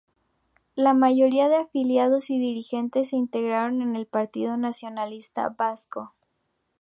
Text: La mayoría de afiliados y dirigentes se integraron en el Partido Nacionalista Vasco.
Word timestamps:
La 0.73 0.95
mayoría 0.95 1.47
de 1.47 1.57
afiliados 1.57 2.31
y 2.31 2.39
dirigentes 2.39 3.09
se 3.09 3.17
integraron 3.17 3.83
en 3.83 3.95
el 3.95 4.07
Partido 4.07 4.57
Nacionalista 4.57 5.49
Vasco. 5.49 6.15